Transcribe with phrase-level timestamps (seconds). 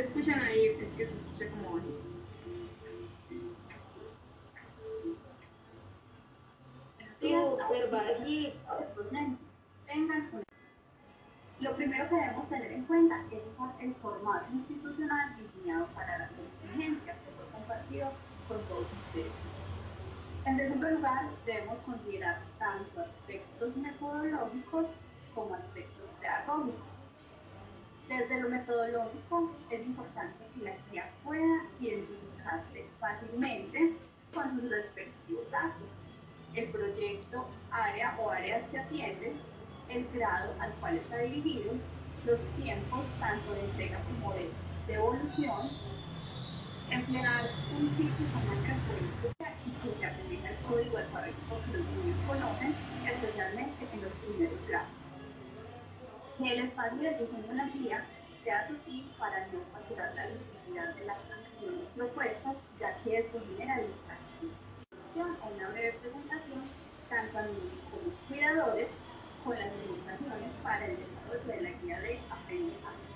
[0.00, 0.66] escuchan ahí?
[0.80, 2.02] Es que se escucha como bonito.
[7.20, 8.58] Súper bajito.
[9.86, 10.42] Tengan una-
[11.60, 16.28] Lo primero que debemos tener en cuenta es usar el formato institucional diseñado para la
[16.28, 18.12] contingencia, que fue compartido
[18.48, 19.32] con todos ustedes.
[20.44, 24.88] En segundo lugar, debemos considerar tanto aspectos metodológicos
[25.34, 27.01] como aspectos pedagógicos.
[28.12, 33.96] Desde lo metodológico, es importante que la guía pueda identificarse fácilmente
[34.34, 35.88] con sus respectivos datos,
[36.54, 39.40] el proyecto, área o áreas que atienden,
[39.88, 41.72] el grado al cual está dirigido,
[42.26, 44.52] los tiempos tanto de entrega como de
[44.86, 45.70] devolución,
[46.90, 52.20] emplear un típico marca política y que se aplique el código alfabético que los niños
[52.26, 55.01] conocen, especialmente en los primeros grados.
[56.42, 58.04] Que el espacio de diseño de la guía
[58.42, 63.78] sea sutil para no saturar la visibilidad de las acciones propuestas, ya que esto genera
[63.78, 64.50] distracción.
[65.14, 66.62] O una breve presentación,
[67.08, 68.88] tanto a niños como cuidadores,
[69.44, 73.06] con las limitaciones para el desarrollo de la guía de aprendizaje.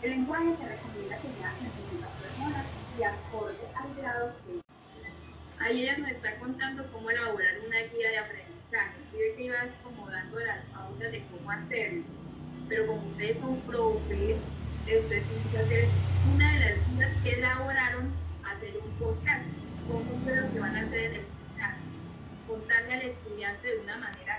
[0.00, 2.64] El lenguaje se recomienda que sea en segunda persona
[2.98, 4.64] y acorde al grado que
[5.62, 8.53] Ahí ella nos está contando cómo elaborar una guía de aprendizaje.
[9.14, 12.02] Si ve que ibas como dando las pautas de cómo hacerlo.
[12.68, 14.36] Pero como ustedes son profes,
[14.82, 15.88] ustedes tienen que hacer
[16.34, 18.12] una de las guías que elaboraron,
[18.44, 19.44] hacer un podcast.
[19.86, 21.78] ¿Cómo fue lo que van a hacer en el podcast?
[22.48, 24.38] Contarle al estudiante de una manera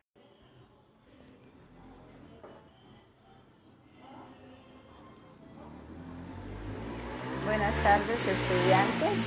[7.46, 9.26] Buenas tardes estudiantes.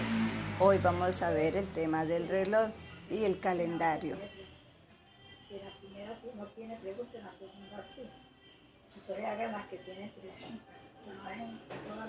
[0.60, 2.68] Hoy vamos a ver el tema del reloj
[3.08, 4.16] y el calendario.
[6.36, 6.78] No tiene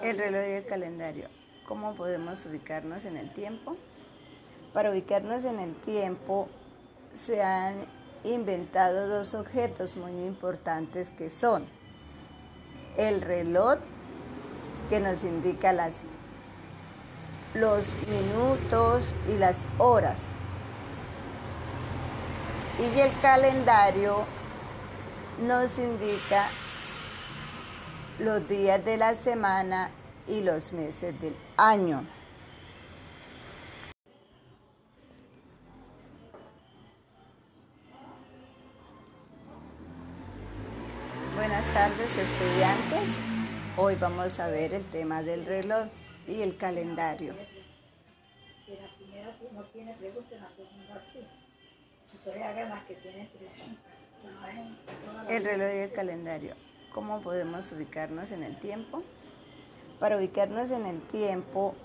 [0.04, 1.30] El reloj y el calendario.
[1.68, 3.78] ¿Cómo podemos ubicarnos en el tiempo?
[4.74, 6.50] Para ubicarnos en el tiempo
[7.16, 7.86] se han
[8.24, 11.66] inventado dos objetos muy importantes que son
[12.98, 13.80] el reloj
[14.90, 15.94] que nos indica las,
[17.54, 20.20] los minutos y las horas
[22.80, 24.24] y el calendario
[25.42, 26.48] nos indica
[28.20, 29.92] los días de la semana
[30.28, 32.06] y los meses del año.
[41.36, 43.10] Buenas tardes estudiantes.
[43.76, 45.88] Hoy vamos a ver el tema del reloj
[46.28, 47.34] y el calendario.
[49.52, 49.96] no tiene.
[55.28, 56.56] El reloj y el calendario.
[56.94, 59.04] ¿Cómo podemos ubicarnos en el tiempo?
[60.00, 61.76] Para ubicarnos en el tiempo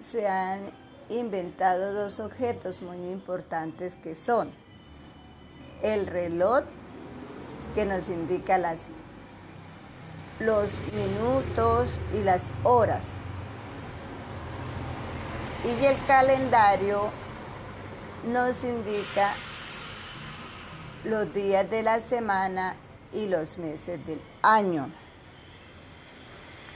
[0.00, 0.70] se han
[1.08, 4.52] inventado dos objetos muy importantes que son
[5.82, 6.64] el reloj
[7.74, 8.78] que nos indica las,
[10.40, 13.06] los minutos y las horas
[15.64, 17.10] y el calendario
[18.24, 19.32] nos indica
[21.08, 22.76] los días de la semana
[23.12, 24.90] y los meses del año.